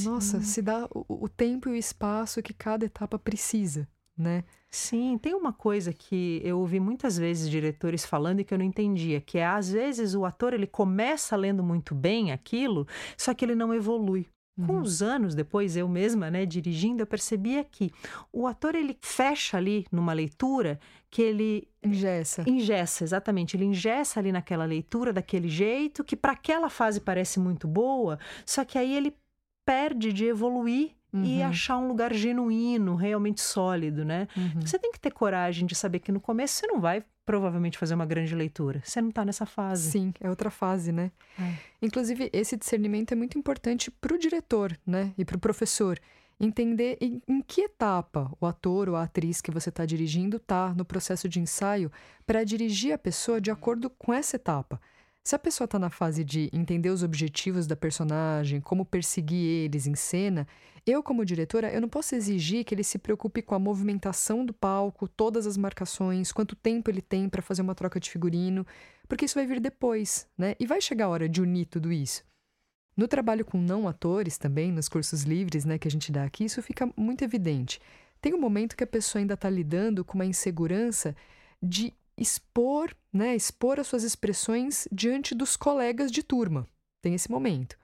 Nossa, 0.03 0.41
se 0.41 0.61
dá 0.61 0.87
o, 0.93 1.25
o 1.25 1.29
tempo 1.29 1.69
e 1.69 1.71
o 1.71 1.75
espaço 1.75 2.41
que 2.41 2.53
cada 2.53 2.85
etapa 2.85 3.17
precisa, 3.17 3.87
né? 4.17 4.43
Sim, 4.69 5.17
tem 5.17 5.33
uma 5.33 5.51
coisa 5.51 5.91
que 5.91 6.41
eu 6.43 6.59
ouvi 6.59 6.79
muitas 6.79 7.17
vezes 7.17 7.49
diretores 7.49 8.05
falando 8.05 8.39
e 8.39 8.43
que 8.43 8.53
eu 8.53 8.57
não 8.57 8.65
entendia, 8.65 9.19
que 9.19 9.39
é 9.39 9.45
às 9.45 9.71
vezes 9.71 10.13
o 10.13 10.25
ator 10.25 10.53
ele 10.53 10.67
começa 10.67 11.35
lendo 11.35 11.63
muito 11.63 11.95
bem 11.95 12.31
aquilo, 12.31 12.87
só 13.17 13.33
que 13.33 13.43
ele 13.43 13.55
não 13.55 13.73
evolui. 13.73 14.27
Com 14.65 14.73
uhum. 14.73 14.81
os 14.81 15.01
anos 15.01 15.33
depois, 15.33 15.77
eu 15.77 15.87
mesma, 15.87 16.29
né, 16.29 16.45
dirigindo, 16.45 17.01
eu 17.01 17.07
percebia 17.07 17.63
que 17.63 17.91
o 18.31 18.45
ator 18.45 18.75
ele 18.75 18.97
fecha 19.01 19.55
ali 19.55 19.85
numa 19.89 20.11
leitura 20.11 20.79
que 21.09 21.21
ele 21.21 21.67
ingessa. 21.83 22.43
Ingessa, 22.47 23.03
exatamente. 23.03 23.55
Ele 23.57 23.65
ingessa 23.65 24.19
ali 24.19 24.31
naquela 24.31 24.65
leitura 24.65 25.11
daquele 25.11 25.49
jeito 25.49 26.03
que 26.03 26.15
para 26.15 26.33
aquela 26.33 26.69
fase 26.69 26.99
parece 27.01 27.39
muito 27.39 27.67
boa, 27.67 28.19
só 28.45 28.63
que 28.63 28.77
aí 28.77 28.95
ele 28.95 29.15
perde 29.65 30.13
de 30.13 30.25
evoluir 30.25 30.91
Uhum. 31.11 31.23
e 31.23 31.41
achar 31.41 31.75
um 31.79 31.87
lugar 31.87 32.13
genuíno, 32.13 32.93
realmente 32.93 33.41
sólido, 33.41 34.05
né? 34.05 34.27
Uhum. 34.37 34.61
Você 34.61 34.77
tem 34.77 34.91
que 34.91 34.99
ter 34.99 35.09
coragem 35.09 35.65
de 35.65 35.73
saber 35.73 35.97
que 35.97 36.11
no 36.11 36.19
começo 36.19 36.53
você 36.53 36.67
não 36.67 36.79
vai 36.79 37.03
provavelmente 37.25 37.79
fazer 37.79 37.95
uma 37.95 38.05
grande 38.05 38.35
leitura. 38.35 38.81
Você 38.83 39.01
não 39.01 39.09
está 39.09 39.25
nessa 39.25 39.45
fase. 39.45 39.91
Sim, 39.91 40.13
é 40.19 40.29
outra 40.29 40.51
fase, 40.51 40.91
né? 40.91 41.11
É. 41.39 41.53
Inclusive, 41.81 42.29
esse 42.31 42.55
discernimento 42.55 43.11
é 43.11 43.15
muito 43.15 43.39
importante 43.39 43.89
para 43.89 44.13
o 44.13 44.19
diretor, 44.19 44.77
né? 44.85 45.11
E 45.17 45.25
para 45.25 45.35
o 45.37 45.39
professor. 45.39 45.99
Entender 46.39 46.97
em, 47.01 47.21
em, 47.27 47.41
que 47.41 47.61
etapa 47.61 48.31
o 48.39 48.45
ator 48.45 48.89
ou 48.89 48.95
a 48.95 49.03
atriz 49.03 49.41
que 49.41 49.51
você 49.51 49.69
está 49.69 49.85
dirigindo 49.85 50.37
está 50.37 50.73
no 50.73 50.85
processo 50.85 51.27
de 51.27 51.39
ensaio 51.39 51.91
para 52.25 52.43
dirigir 52.43 52.93
a 52.93 52.97
pessoa 52.97 53.41
de 53.41 53.51
acordo 53.51 53.89
com 53.89 54.13
essa 54.13 54.37
etapa. 54.37 54.79
Se 55.23 55.35
a 55.35 55.39
pessoa 55.39 55.65
está 55.65 55.77
na 55.77 55.89
fase 55.89 56.23
de 56.23 56.49
entender 56.53 56.89
os 56.89 57.03
objetivos 57.03 57.67
da 57.67 57.75
personagem, 57.75 58.61
como 58.61 58.85
perseguir 58.85 59.65
eles 59.65 59.85
em 59.85 59.93
cena, 59.93 60.47
eu, 60.85 61.03
como 61.03 61.25
diretora, 61.25 61.71
eu 61.71 61.81
não 61.81 61.89
posso 61.89 62.15
exigir 62.15 62.63
que 62.63 62.73
ele 62.73 62.83
se 62.83 62.97
preocupe 62.97 63.41
com 63.41 63.53
a 63.53 63.59
movimentação 63.59 64.45
do 64.45 64.53
palco, 64.53 65.07
todas 65.07 65.45
as 65.45 65.57
marcações, 65.57 66.31
quanto 66.31 66.55
tempo 66.55 66.89
ele 66.89 67.01
tem 67.01 67.29
para 67.29 67.41
fazer 67.41 67.61
uma 67.61 67.75
troca 67.75 67.99
de 67.99 68.09
figurino, 68.09 68.65
porque 69.07 69.25
isso 69.25 69.35
vai 69.35 69.45
vir 69.45 69.59
depois, 69.59 70.27
né? 70.37 70.55
E 70.59 70.65
vai 70.65 70.81
chegar 70.81 71.05
a 71.05 71.09
hora 71.09 71.29
de 71.29 71.41
unir 71.41 71.65
tudo 71.65 71.91
isso. 71.91 72.23
No 72.99 73.07
trabalho 73.07 73.45
com 73.45 73.57
não 73.57 73.87
atores 73.87 74.37
também, 74.37 74.73
nos 74.73 74.89
cursos 74.89 75.23
livres 75.23 75.63
né, 75.63 75.79
que 75.79 75.87
a 75.87 75.91
gente 75.91 76.11
dá 76.11 76.25
aqui, 76.25 76.43
isso 76.43 76.61
fica 76.61 76.91
muito 76.97 77.23
evidente. 77.23 77.79
Tem 78.19 78.33
um 78.33 78.41
momento 78.41 78.75
que 78.75 78.83
a 78.83 78.87
pessoa 78.87 79.21
ainda 79.21 79.35
está 79.35 79.49
lidando 79.49 80.03
com 80.03 80.15
uma 80.15 80.25
insegurança 80.25 81.15
de 81.63 81.93
expor, 82.17 82.93
né, 83.13 83.33
expor 83.37 83.79
as 83.79 83.87
suas 83.87 84.03
expressões 84.03 84.85
diante 84.91 85.33
dos 85.33 85.55
colegas 85.55 86.11
de 86.11 86.21
turma. 86.21 86.67
Tem 87.01 87.15
esse 87.15 87.31
momento. 87.31 87.77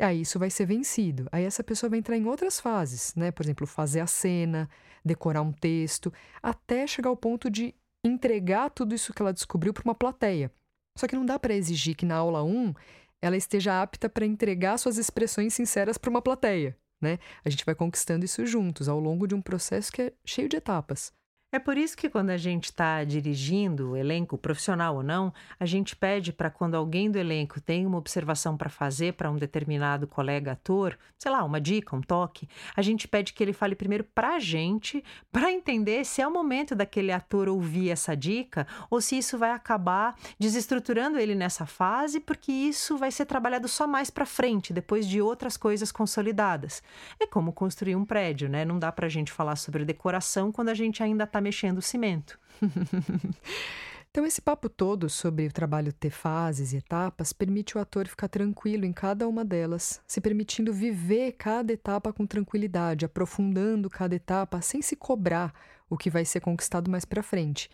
Aí 0.00 0.22
isso 0.22 0.36
vai 0.36 0.50
ser 0.50 0.66
vencido. 0.66 1.28
Aí 1.30 1.44
essa 1.44 1.62
pessoa 1.62 1.88
vai 1.88 2.00
entrar 2.00 2.16
em 2.16 2.26
outras 2.26 2.58
fases, 2.58 3.14
né? 3.14 3.30
Por 3.30 3.46
exemplo, 3.46 3.68
fazer 3.68 4.00
a 4.00 4.06
cena, 4.08 4.68
decorar 5.04 5.42
um 5.42 5.52
texto, 5.52 6.12
até 6.42 6.88
chegar 6.88 7.10
ao 7.10 7.16
ponto 7.16 7.48
de 7.48 7.72
entregar 8.04 8.70
tudo 8.70 8.96
isso 8.96 9.14
que 9.14 9.22
ela 9.22 9.32
descobriu 9.32 9.72
para 9.72 9.84
uma 9.84 9.94
plateia. 9.94 10.50
Só 10.98 11.06
que 11.06 11.14
não 11.14 11.24
dá 11.24 11.38
para 11.38 11.54
exigir 11.54 11.94
que 11.94 12.06
na 12.06 12.16
aula 12.16 12.42
1 12.42 12.74
ela 13.20 13.36
esteja 13.36 13.82
apta 13.82 14.08
para 14.08 14.26
entregar 14.26 14.78
suas 14.78 14.98
expressões 14.98 15.54
sinceras 15.54 15.98
para 15.98 16.10
uma 16.10 16.22
plateia, 16.22 16.76
né? 17.00 17.18
A 17.44 17.50
gente 17.50 17.64
vai 17.64 17.74
conquistando 17.74 18.24
isso 18.24 18.44
juntos 18.46 18.88
ao 18.88 18.98
longo 19.00 19.26
de 19.26 19.34
um 19.34 19.42
processo 19.42 19.92
que 19.92 20.02
é 20.02 20.12
cheio 20.24 20.48
de 20.48 20.56
etapas. 20.56 21.12
É 21.52 21.60
por 21.60 21.78
isso 21.78 21.96
que 21.96 22.10
quando 22.10 22.30
a 22.30 22.36
gente 22.36 22.64
está 22.64 23.04
dirigindo 23.04 23.92
o 23.92 23.96
elenco, 23.96 24.36
profissional 24.36 24.96
ou 24.96 25.02
não, 25.02 25.32
a 25.60 25.64
gente 25.64 25.94
pede 25.94 26.32
para 26.32 26.50
quando 26.50 26.74
alguém 26.74 27.08
do 27.08 27.18
elenco 27.18 27.60
tem 27.60 27.86
uma 27.86 27.98
observação 27.98 28.56
para 28.56 28.68
fazer 28.68 29.12
para 29.12 29.30
um 29.30 29.36
determinado 29.36 30.08
colega 30.08 30.52
ator, 30.52 30.98
sei 31.16 31.30
lá, 31.30 31.44
uma 31.44 31.60
dica, 31.60 31.94
um 31.94 32.00
toque, 32.00 32.48
a 32.74 32.82
gente 32.82 33.06
pede 33.06 33.32
que 33.32 33.44
ele 33.44 33.52
fale 33.52 33.76
primeiro 33.76 34.02
para 34.02 34.34
a 34.34 34.38
gente, 34.40 35.04
para 35.30 35.52
entender 35.52 36.04
se 36.04 36.20
é 36.20 36.26
o 36.26 36.32
momento 36.32 36.74
daquele 36.74 37.12
ator 37.12 37.48
ouvir 37.48 37.90
essa 37.90 38.16
dica 38.16 38.66
ou 38.90 39.00
se 39.00 39.16
isso 39.16 39.38
vai 39.38 39.52
acabar 39.52 40.16
desestruturando 40.40 41.16
ele 41.16 41.36
nessa 41.36 41.64
fase, 41.64 42.18
porque 42.18 42.50
isso 42.50 42.98
vai 42.98 43.12
ser 43.12 43.24
trabalhado 43.24 43.68
só 43.68 43.86
mais 43.86 44.10
para 44.10 44.26
frente, 44.26 44.72
depois 44.72 45.06
de 45.06 45.22
outras 45.22 45.56
coisas 45.56 45.92
consolidadas. 45.92 46.82
É 47.20 47.26
como 47.26 47.52
construir 47.52 47.94
um 47.94 48.04
prédio, 48.04 48.48
né? 48.48 48.64
Não 48.64 48.80
dá 48.80 48.90
para 48.90 49.06
a 49.06 49.10
gente 49.10 49.30
falar 49.30 49.54
sobre 49.54 49.84
decoração 49.84 50.50
quando 50.50 50.70
a 50.70 50.74
gente 50.74 51.04
ainda 51.04 51.22
está 51.22 51.35
está 51.36 51.40
mexendo 51.40 51.78
o 51.78 51.82
cimento. 51.82 52.38
então, 54.10 54.24
esse 54.24 54.40
papo 54.40 54.68
todo 54.68 55.08
sobre 55.10 55.46
o 55.46 55.52
trabalho 55.52 55.92
ter 55.92 56.10
fases 56.10 56.72
e 56.72 56.78
etapas 56.78 57.32
permite 57.32 57.76
o 57.76 57.80
ator 57.80 58.08
ficar 58.08 58.28
tranquilo 58.28 58.86
em 58.86 58.92
cada 58.92 59.28
uma 59.28 59.44
delas, 59.44 60.00
se 60.06 60.20
permitindo 60.20 60.72
viver 60.72 61.32
cada 61.32 61.72
etapa 61.72 62.12
com 62.12 62.26
tranquilidade, 62.26 63.04
aprofundando 63.04 63.90
cada 63.90 64.14
etapa 64.14 64.62
sem 64.62 64.80
se 64.80 64.96
cobrar 64.96 65.52
o 65.90 65.96
que 65.96 66.10
vai 66.10 66.24
ser 66.24 66.40
conquistado 66.40 66.90
mais 66.90 67.04
para 67.04 67.22
frente. 67.22 67.70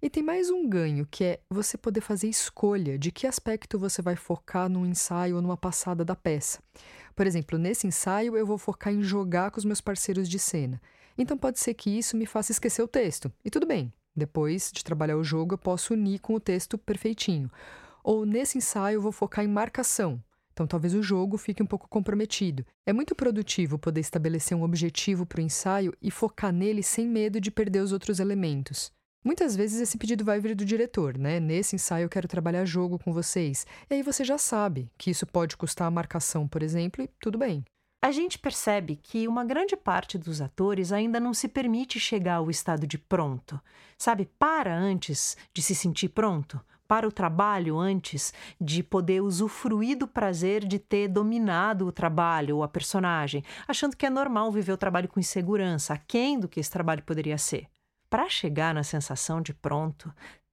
E 0.00 0.10
tem 0.10 0.22
mais 0.22 0.50
um 0.50 0.68
ganho, 0.68 1.06
que 1.08 1.22
é 1.22 1.40
você 1.48 1.78
poder 1.78 2.00
fazer 2.00 2.26
escolha 2.26 2.98
de 2.98 3.12
que 3.12 3.24
aspecto 3.24 3.78
você 3.78 4.02
vai 4.02 4.16
focar 4.16 4.68
num 4.68 4.84
ensaio 4.84 5.36
ou 5.36 5.42
numa 5.42 5.56
passada 5.56 6.04
da 6.04 6.16
peça. 6.16 6.60
Por 7.14 7.24
exemplo, 7.24 7.56
nesse 7.56 7.86
ensaio 7.86 8.36
eu 8.36 8.44
vou 8.44 8.58
focar 8.58 8.92
em 8.92 9.02
jogar 9.02 9.52
com 9.52 9.58
os 9.58 9.64
meus 9.64 9.80
parceiros 9.80 10.28
de 10.28 10.40
cena. 10.40 10.80
Então 11.16 11.36
pode 11.36 11.58
ser 11.58 11.74
que 11.74 11.90
isso 11.90 12.16
me 12.16 12.26
faça 12.26 12.52
esquecer 12.52 12.82
o 12.82 12.88
texto. 12.88 13.32
E 13.44 13.50
tudo 13.50 13.66
bem, 13.66 13.92
depois 14.14 14.70
de 14.72 14.84
trabalhar 14.84 15.16
o 15.16 15.24
jogo 15.24 15.54
eu 15.54 15.58
posso 15.58 15.94
unir 15.94 16.20
com 16.20 16.34
o 16.34 16.40
texto 16.40 16.76
perfeitinho. 16.76 17.50
Ou 18.02 18.26
nesse 18.26 18.58
ensaio 18.58 18.96
eu 18.96 19.02
vou 19.02 19.12
focar 19.12 19.44
em 19.44 19.48
marcação. 19.48 20.22
Então 20.52 20.66
talvez 20.66 20.94
o 20.94 21.02
jogo 21.02 21.38
fique 21.38 21.62
um 21.62 21.66
pouco 21.66 21.88
comprometido. 21.88 22.64
É 22.86 22.92
muito 22.92 23.14
produtivo 23.14 23.78
poder 23.78 24.00
estabelecer 24.00 24.56
um 24.56 24.62
objetivo 24.62 25.24
para 25.24 25.40
o 25.40 25.44
ensaio 25.44 25.94
e 26.00 26.10
focar 26.10 26.52
nele 26.52 26.82
sem 26.82 27.06
medo 27.06 27.40
de 27.40 27.50
perder 27.50 27.80
os 27.80 27.92
outros 27.92 28.20
elementos. 28.20 28.92
Muitas 29.24 29.54
vezes 29.54 29.80
esse 29.80 29.96
pedido 29.96 30.24
vai 30.24 30.40
vir 30.40 30.54
do 30.54 30.64
diretor, 30.64 31.16
né? 31.16 31.38
Nesse 31.38 31.76
ensaio 31.76 32.04
eu 32.04 32.08
quero 32.08 32.26
trabalhar 32.26 32.64
jogo 32.64 32.98
com 32.98 33.12
vocês. 33.12 33.64
E 33.88 33.94
aí 33.94 34.02
você 34.02 34.24
já 34.24 34.36
sabe 34.36 34.90
que 34.98 35.10
isso 35.10 35.26
pode 35.26 35.56
custar 35.56 35.86
a 35.86 35.92
marcação, 35.92 36.48
por 36.48 36.62
exemplo, 36.62 37.04
e 37.04 37.08
tudo 37.20 37.38
bem 37.38 37.64
a 38.02 38.10
gente 38.10 38.36
percebe 38.36 38.96
que 38.96 39.28
uma 39.28 39.44
grande 39.44 39.76
parte 39.76 40.18
dos 40.18 40.40
atores 40.40 40.90
ainda 40.90 41.20
não 41.20 41.32
se 41.32 41.46
permite 41.46 42.00
chegar 42.00 42.36
ao 42.36 42.50
estado 42.50 42.84
de 42.84 42.98
pronto. 42.98 43.60
Sabe, 43.96 44.28
para 44.40 44.76
antes 44.76 45.36
de 45.54 45.62
se 45.62 45.72
sentir 45.72 46.08
pronto, 46.08 46.60
para 46.88 47.06
o 47.06 47.12
trabalho 47.12 47.78
antes 47.78 48.34
de 48.60 48.82
poder 48.82 49.22
usufruir 49.22 49.96
do 49.96 50.08
prazer 50.08 50.66
de 50.66 50.80
ter 50.80 51.06
dominado 51.06 51.86
o 51.86 51.92
trabalho 51.92 52.56
ou 52.56 52.64
a 52.64 52.68
personagem, 52.68 53.44
achando 53.68 53.96
que 53.96 54.04
é 54.04 54.10
normal 54.10 54.50
viver 54.50 54.72
o 54.72 54.76
trabalho 54.76 55.08
com 55.08 55.20
insegurança, 55.20 55.94
aquém 55.94 56.40
do 56.40 56.48
que 56.48 56.58
esse 56.58 56.70
trabalho 56.70 57.04
poderia 57.04 57.38
ser. 57.38 57.68
Para 58.10 58.28
chegar 58.28 58.74
na 58.74 58.82
sensação 58.82 59.40
de 59.40 59.54
pronto, 59.54 60.12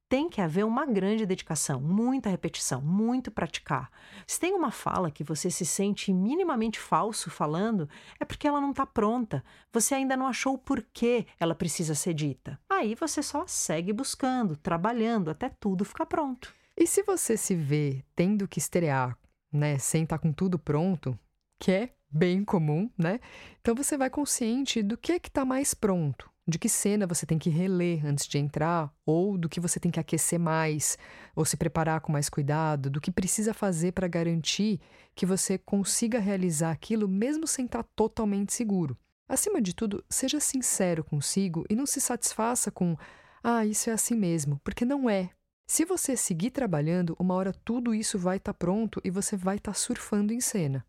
tem 0.09 0.27
que 0.27 0.41
haver 0.41 0.65
uma 0.65 0.87
grande 0.87 1.23
dedicação, 1.23 1.79
muita 1.79 2.31
repetição, 2.31 2.81
muito 2.81 3.29
praticar. 3.29 3.91
Se 4.25 4.39
tem 4.39 4.53
uma 4.53 4.71
fala 4.71 5.11
que 5.11 5.23
você 5.23 5.51
se 5.51 5.63
sente 5.63 6.11
minimamente 6.11 6.79
falso 6.79 7.29
falando, 7.29 7.87
é 8.19 8.25
porque 8.25 8.47
ela 8.47 8.59
não 8.59 8.71
está 8.71 8.87
pronta. 8.87 9.43
Você 9.71 9.93
ainda 9.93 10.17
não 10.17 10.25
achou 10.25 10.55
o 10.55 10.57
porquê 10.57 11.27
ela 11.39 11.53
precisa 11.53 11.93
ser 11.93 12.15
dita. 12.15 12.59
Aí 12.67 12.95
você 12.95 13.21
só 13.21 13.45
segue 13.45 13.93
buscando, 13.93 14.57
trabalhando 14.57 15.29
até 15.29 15.47
tudo 15.47 15.85
ficar 15.85 16.07
pronto. 16.07 16.51
E 16.75 16.87
se 16.87 17.03
você 17.03 17.37
se 17.37 17.53
vê 17.53 18.03
tendo 18.15 18.47
que 18.47 18.57
estrear, 18.57 19.15
né, 19.53 19.77
sem 19.77 20.03
estar 20.03 20.17
tá 20.17 20.21
com 20.21 20.33
tudo 20.33 20.57
pronto, 20.57 21.17
que 21.59 21.71
é 21.71 21.93
bem 22.09 22.43
comum, 22.43 22.89
né? 22.97 23.19
Então 23.61 23.75
você 23.75 23.95
vai 23.95 24.09
consciente 24.09 24.81
do 24.81 24.97
que 24.97 25.11
é 25.11 25.19
que 25.19 25.27
está 25.27 25.45
mais 25.45 25.75
pronto 25.75 26.27
de 26.49 26.59
que 26.59 26.67
cena 26.67 27.07
você 27.07 27.25
tem 27.25 27.37
que 27.37 27.49
reler 27.49 28.05
antes 28.05 28.27
de 28.27 28.37
entrar, 28.37 28.91
ou 29.05 29.37
do 29.37 29.47
que 29.47 29.59
você 29.59 29.79
tem 29.79 29.91
que 29.91 29.99
aquecer 29.99 30.39
mais, 30.39 30.97
ou 31.35 31.45
se 31.45 31.55
preparar 31.55 32.01
com 32.01 32.11
mais 32.11 32.27
cuidado, 32.29 32.89
do 32.89 32.99
que 32.99 33.11
precisa 33.11 33.53
fazer 33.53 33.93
para 33.93 34.07
garantir 34.07 34.79
que 35.15 35.25
você 35.25 35.57
consiga 35.57 36.19
realizar 36.19 36.71
aquilo 36.71 37.07
mesmo 37.07 37.47
sem 37.47 37.65
estar 37.65 37.83
tá 37.83 37.89
totalmente 37.95 38.53
seguro. 38.53 38.97
Acima 39.27 39.61
de 39.61 39.75
tudo, 39.75 40.03
seja 40.09 40.39
sincero 40.39 41.03
consigo 41.03 41.63
e 41.69 41.75
não 41.75 41.85
se 41.85 42.01
satisfaça 42.01 42.71
com 42.71 42.97
ah, 43.43 43.65
isso 43.65 43.89
é 43.89 43.93
assim 43.93 44.15
mesmo, 44.15 44.59
porque 44.63 44.83
não 44.83 45.09
é. 45.09 45.29
Se 45.67 45.85
você 45.85 46.17
seguir 46.17 46.49
trabalhando, 46.49 47.15
uma 47.19 47.35
hora 47.35 47.53
tudo 47.53 47.93
isso 47.93 48.17
vai 48.17 48.37
estar 48.37 48.53
tá 48.53 48.57
pronto 48.57 48.99
e 49.03 49.11
você 49.11 49.37
vai 49.37 49.57
estar 49.57 49.71
tá 49.71 49.77
surfando 49.77 50.33
em 50.33 50.41
cena. 50.41 50.83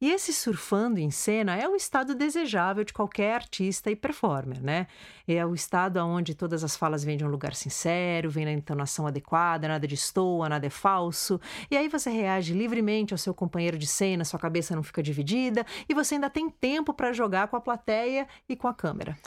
E 0.00 0.12
esse 0.12 0.32
surfando 0.32 1.00
em 1.00 1.10
cena 1.10 1.56
é 1.56 1.68
o 1.68 1.74
estado 1.74 2.14
desejável 2.14 2.84
de 2.84 2.92
qualquer 2.92 3.34
artista 3.34 3.90
e 3.90 3.96
performer, 3.96 4.62
né? 4.62 4.86
É 5.26 5.44
o 5.44 5.54
estado 5.54 5.96
onde 5.98 6.36
todas 6.36 6.62
as 6.62 6.76
falas 6.76 7.02
vêm 7.02 7.16
de 7.16 7.24
um 7.24 7.28
lugar 7.28 7.52
sincero, 7.52 8.30
vem 8.30 8.44
na 8.44 8.52
entonação 8.52 9.08
adequada, 9.08 9.66
nada 9.66 9.88
de 9.88 9.96
estoa, 9.96 10.48
nada 10.48 10.64
é 10.66 10.70
falso. 10.70 11.40
E 11.68 11.76
aí 11.76 11.88
você 11.88 12.10
reage 12.10 12.54
livremente 12.54 13.12
ao 13.12 13.18
seu 13.18 13.34
companheiro 13.34 13.76
de 13.76 13.88
cena, 13.88 14.24
sua 14.24 14.38
cabeça 14.38 14.76
não 14.76 14.84
fica 14.84 15.02
dividida 15.02 15.66
e 15.88 15.94
você 15.94 16.14
ainda 16.14 16.30
tem 16.30 16.48
tempo 16.48 16.94
para 16.94 17.12
jogar 17.12 17.48
com 17.48 17.56
a 17.56 17.60
plateia 17.60 18.28
e 18.48 18.54
com 18.54 18.68
a 18.68 18.74
câmera. 18.74 19.18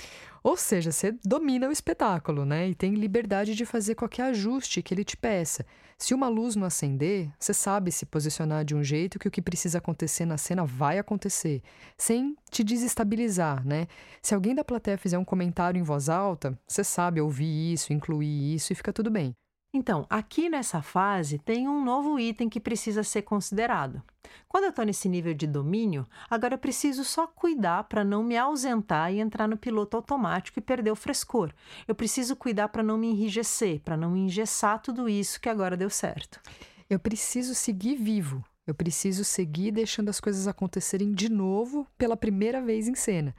Ou 0.43 0.57
seja, 0.57 0.91
você 0.91 1.11
domina 1.23 1.67
o 1.67 1.71
espetáculo, 1.71 2.45
né? 2.45 2.69
E 2.69 2.75
tem 2.75 2.95
liberdade 2.95 3.53
de 3.53 3.65
fazer 3.65 3.93
qualquer 3.93 4.23
ajuste 4.23 4.81
que 4.81 4.93
ele 4.93 5.03
te 5.03 5.15
peça. 5.15 5.65
Se 5.97 6.15
uma 6.15 6.27
luz 6.27 6.55
não 6.55 6.65
acender, 6.65 7.29
você 7.39 7.53
sabe 7.53 7.91
se 7.91 8.07
posicionar 8.07 8.65
de 8.65 8.75
um 8.75 8.83
jeito 8.83 9.19
que 9.19 9.27
o 9.27 9.31
que 9.31 9.41
precisa 9.41 9.77
acontecer 9.77 10.25
na 10.25 10.37
cena 10.37 10.65
vai 10.65 10.97
acontecer, 10.97 11.61
sem 11.95 12.35
te 12.49 12.63
desestabilizar, 12.63 13.63
né? 13.63 13.85
Se 14.19 14.33
alguém 14.33 14.55
da 14.55 14.63
plateia 14.63 14.97
fizer 14.97 15.19
um 15.19 15.25
comentário 15.25 15.79
em 15.79 15.83
voz 15.83 16.09
alta, 16.09 16.57
você 16.67 16.83
sabe 16.83 17.21
ouvir 17.21 17.73
isso, 17.73 17.93
incluir 17.93 18.55
isso 18.55 18.73
e 18.73 18.75
fica 18.75 18.91
tudo 18.91 19.11
bem. 19.11 19.35
Então, 19.73 20.05
aqui 20.09 20.49
nessa 20.49 20.81
fase 20.81 21.39
tem 21.39 21.69
um 21.69 21.81
novo 21.81 22.19
item 22.19 22.49
que 22.49 22.59
precisa 22.59 23.03
ser 23.03 23.21
considerado. 23.21 24.03
Quando 24.47 24.65
eu 24.65 24.69
estou 24.69 24.83
nesse 24.83 25.07
nível 25.07 25.33
de 25.33 25.47
domínio, 25.47 26.05
agora 26.29 26.55
eu 26.55 26.57
preciso 26.57 27.05
só 27.05 27.25
cuidar 27.25 27.85
para 27.85 28.03
não 28.03 28.21
me 28.21 28.35
ausentar 28.35 29.13
e 29.13 29.21
entrar 29.21 29.47
no 29.47 29.55
piloto 29.55 29.95
automático 29.95 30.59
e 30.59 30.61
perder 30.61 30.91
o 30.91 30.95
frescor. 30.95 31.53
Eu 31.87 31.95
preciso 31.95 32.35
cuidar 32.35 32.67
para 32.67 32.83
não 32.83 32.97
me 32.97 33.07
enrijecer, 33.07 33.79
para 33.79 33.95
não 33.95 34.17
engessar 34.17 34.81
tudo 34.81 35.07
isso 35.07 35.39
que 35.39 35.47
agora 35.47 35.77
deu 35.77 35.89
certo. 35.89 36.41
Eu 36.89 36.99
preciso 36.99 37.55
seguir 37.55 37.95
vivo. 37.95 38.43
Eu 38.67 38.75
preciso 38.75 39.23
seguir 39.23 39.71
deixando 39.71 40.09
as 40.09 40.19
coisas 40.19 40.47
acontecerem 40.47 41.13
de 41.13 41.29
novo 41.29 41.87
pela 41.97 42.17
primeira 42.17 42.61
vez 42.61 42.89
em 42.89 42.95
cena 42.95 43.33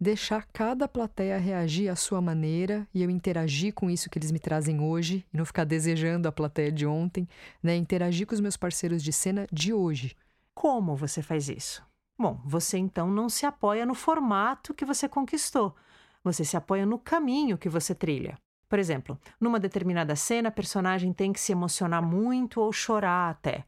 deixar 0.00 0.46
cada 0.52 0.88
plateia 0.88 1.38
reagir 1.38 1.88
à 1.88 1.96
sua 1.96 2.20
maneira 2.20 2.86
e 2.92 3.02
eu 3.02 3.10
interagir 3.10 3.72
com 3.74 3.90
isso 3.90 4.10
que 4.10 4.18
eles 4.18 4.30
me 4.30 4.38
trazem 4.38 4.80
hoje 4.80 5.24
e 5.32 5.36
não 5.36 5.44
ficar 5.44 5.64
desejando 5.64 6.28
a 6.28 6.32
plateia 6.32 6.70
de 6.70 6.86
ontem, 6.86 7.28
né? 7.62 7.76
Interagir 7.76 8.26
com 8.26 8.34
os 8.34 8.40
meus 8.40 8.56
parceiros 8.56 9.02
de 9.02 9.12
cena 9.12 9.46
de 9.52 9.72
hoje. 9.72 10.16
Como 10.54 10.94
você 10.94 11.22
faz 11.22 11.48
isso? 11.48 11.82
Bom, 12.18 12.40
você 12.44 12.78
então 12.78 13.10
não 13.10 13.28
se 13.28 13.44
apoia 13.44 13.84
no 13.84 13.94
formato 13.94 14.72
que 14.72 14.84
você 14.84 15.08
conquistou, 15.08 15.74
você 16.22 16.44
se 16.44 16.56
apoia 16.56 16.86
no 16.86 16.98
caminho 16.98 17.58
que 17.58 17.68
você 17.68 17.94
trilha. 17.94 18.38
Por 18.68 18.78
exemplo, 18.78 19.18
numa 19.40 19.60
determinada 19.60 20.16
cena, 20.16 20.48
a 20.48 20.52
personagem 20.52 21.12
tem 21.12 21.32
que 21.32 21.40
se 21.40 21.52
emocionar 21.52 22.02
muito 22.02 22.60
ou 22.60 22.72
chorar 22.72 23.30
até. 23.30 23.64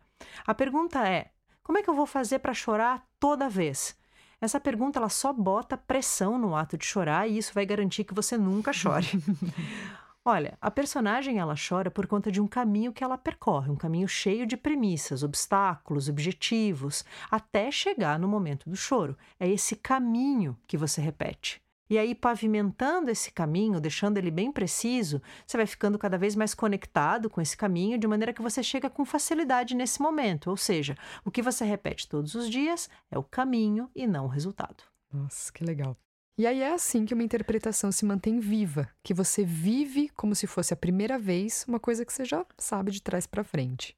A 0.46 0.54
pergunta 0.54 1.06
é: 1.06 1.30
como 1.62 1.78
é 1.78 1.82
que 1.82 1.90
eu 1.90 1.94
vou 1.94 2.06
fazer 2.06 2.38
para 2.38 2.54
chorar 2.54 3.04
toda 3.18 3.48
vez? 3.48 3.96
Essa 4.40 4.60
pergunta 4.60 4.98
ela 4.98 5.08
só 5.08 5.32
bota 5.32 5.76
pressão 5.76 6.38
no 6.38 6.54
ato 6.54 6.76
de 6.76 6.84
chorar 6.84 7.28
e 7.28 7.38
isso 7.38 7.54
vai 7.54 7.64
garantir 7.64 8.04
que 8.04 8.14
você 8.14 8.36
nunca 8.36 8.72
chore. 8.72 9.06
Olha, 10.28 10.58
a 10.60 10.70
personagem 10.72 11.38
ela 11.38 11.54
chora 11.56 11.88
por 11.88 12.06
conta 12.06 12.32
de 12.32 12.40
um 12.40 12.48
caminho 12.48 12.92
que 12.92 13.04
ela 13.04 13.16
percorre, 13.16 13.70
um 13.70 13.76
caminho 13.76 14.08
cheio 14.08 14.44
de 14.44 14.56
premissas, 14.56 15.22
obstáculos, 15.22 16.08
objetivos, 16.08 17.04
até 17.30 17.70
chegar 17.70 18.18
no 18.18 18.26
momento 18.26 18.68
do 18.68 18.74
choro. 18.76 19.16
É 19.38 19.48
esse 19.48 19.76
caminho 19.76 20.58
que 20.66 20.76
você 20.76 21.00
repete. 21.00 21.62
E 21.88 21.98
aí, 21.98 22.14
pavimentando 22.14 23.10
esse 23.10 23.30
caminho, 23.30 23.80
deixando 23.80 24.18
ele 24.18 24.30
bem 24.30 24.50
preciso, 24.50 25.22
você 25.46 25.56
vai 25.56 25.66
ficando 25.66 25.98
cada 25.98 26.18
vez 26.18 26.34
mais 26.34 26.54
conectado 26.54 27.30
com 27.30 27.40
esse 27.40 27.56
caminho, 27.56 27.98
de 27.98 28.06
maneira 28.06 28.32
que 28.32 28.42
você 28.42 28.62
chega 28.62 28.90
com 28.90 29.04
facilidade 29.04 29.74
nesse 29.74 30.02
momento. 30.02 30.50
Ou 30.50 30.56
seja, 30.56 30.96
o 31.24 31.30
que 31.30 31.42
você 31.42 31.64
repete 31.64 32.08
todos 32.08 32.34
os 32.34 32.50
dias 32.50 32.90
é 33.10 33.18
o 33.18 33.22
caminho 33.22 33.88
e 33.94 34.06
não 34.06 34.24
o 34.24 34.28
resultado. 34.28 34.82
Nossa, 35.12 35.52
que 35.52 35.64
legal. 35.64 35.96
E 36.38 36.46
aí 36.46 36.60
é 36.60 36.72
assim 36.74 37.06
que 37.06 37.14
uma 37.14 37.22
interpretação 37.22 37.90
se 37.90 38.04
mantém 38.04 38.38
viva, 38.38 38.90
que 39.02 39.14
você 39.14 39.42
vive 39.42 40.10
como 40.10 40.34
se 40.34 40.46
fosse 40.46 40.74
a 40.74 40.76
primeira 40.76 41.18
vez 41.18 41.64
uma 41.66 41.80
coisa 41.80 42.04
que 42.04 42.12
você 42.12 42.26
já 42.26 42.44
sabe 42.58 42.90
de 42.90 43.00
trás 43.00 43.26
para 43.26 43.42
frente. 43.42 43.96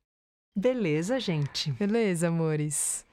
Beleza, 0.57 1.19
gente? 1.19 1.73
Beleza, 1.73 2.29
amores. 2.29 3.05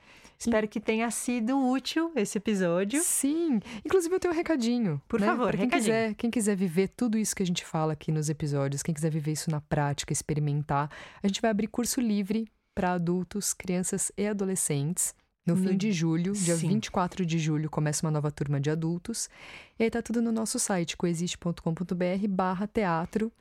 Espero 0.48 0.68
que 0.68 0.80
tenha 0.80 1.10
sido 1.12 1.58
útil 1.58 2.12
esse 2.16 2.38
episódio. 2.38 3.02
Sim. 3.04 3.60
Inclusive, 3.86 4.16
eu 4.16 4.20
tenho 4.20 4.34
um 4.34 4.38
recadinho. 4.38 5.02
Por 5.08 5.20
né? 5.20 5.28
favor, 5.28 5.50
pra 5.50 5.58
quem 5.58 5.66
recadinho. 5.66 5.94
quiser, 5.94 6.14
quem 6.16 6.32
quiser 6.32 6.56
viver 6.56 6.90
tudo 6.90 7.18
isso 7.18 7.36
que 7.36 7.44
a 7.44 7.46
gente 7.46 7.66
fala 7.66 7.94
aqui 7.94 8.12
nos 8.12 8.30
episódios, 8.30 8.84
quem 8.84 8.94
quiser 8.94 9.12
viver 9.12 9.32
isso 9.32 9.50
na 9.50 9.62
prática, 9.62 10.14
experimentar, 10.14 10.90
a 11.22 11.28
gente 11.28 11.42
vai 11.42 11.52
abrir 11.52 11.68
curso 11.68 12.00
livre 12.00 12.48
para 12.74 12.94
adultos, 12.94 13.54
crianças 13.54 14.12
e 14.18 14.28
adolescentes. 14.28 15.14
No 15.46 15.56
fim 15.56 15.78
de 15.78 15.92
julho, 15.92 16.34
dia 16.34 16.56
Sim. 16.56 16.70
24 16.70 17.24
de 17.24 17.38
julho, 17.38 17.70
começa 17.70 18.04
uma 18.04 18.10
nova 18.10 18.32
turma 18.32 18.60
de 18.60 18.72
adultos. 18.72 19.30
E 19.78 19.84
aí 19.84 19.92
tá 19.92 20.02
tudo 20.02 20.20
no 20.20 20.32
nosso 20.32 20.58
site, 20.58 20.98
coexiste.com.br 20.98 22.28
barra 22.28 22.66
teatro. 22.66 23.32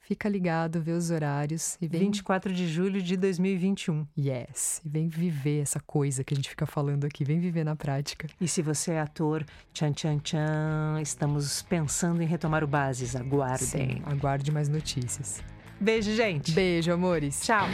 Fica 0.00 0.28
ligado, 0.28 0.80
vê 0.80 0.92
os 0.92 1.10
horários 1.10 1.76
e 1.80 1.86
vem 1.86 2.00
24 2.00 2.52
de 2.52 2.66
julho 2.66 3.00
de 3.00 3.16
2021. 3.16 4.06
Yes, 4.18 4.80
e 4.84 4.88
vem 4.88 5.08
viver 5.08 5.60
essa 5.60 5.78
coisa 5.78 6.24
que 6.24 6.34
a 6.34 6.36
gente 6.36 6.48
fica 6.48 6.66
falando 6.66 7.04
aqui, 7.04 7.24
vem 7.24 7.38
viver 7.38 7.64
na 7.64 7.76
prática. 7.76 8.26
E 8.40 8.48
se 8.48 8.62
você 8.62 8.92
é 8.92 9.00
ator, 9.00 9.44
tchan 9.72 9.92
tchan 9.92 10.18
tchan, 10.18 11.00
estamos 11.00 11.62
pensando 11.62 12.22
em 12.22 12.26
retomar 12.26 12.64
o 12.64 12.66
Bases. 12.66 13.14
Aguardem. 13.14 13.66
Sim, 13.66 14.02
aguarde 14.04 14.50
mais 14.50 14.68
notícias. 14.68 15.42
Beijo, 15.80 16.14
gente. 16.14 16.52
Beijo, 16.52 16.92
amores. 16.92 17.40
Tchau. 17.42 17.66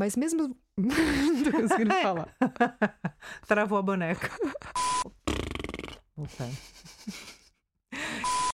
Mas 0.00 0.16
mesmo. 0.16 0.56
Não 0.78 1.42
tô 1.44 1.52
conseguindo 1.52 1.92
falar. 1.92 2.34
Travou 3.46 3.76
a 3.76 3.82
boneca. 3.82 4.30
Voltando. 6.16 6.56